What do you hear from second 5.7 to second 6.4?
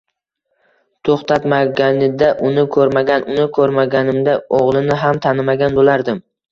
bo'lardim.